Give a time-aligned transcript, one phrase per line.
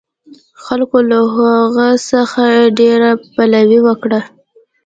[0.63, 2.43] خلکو له هغه څخه
[2.79, 4.19] ډېره پلوي وکړه.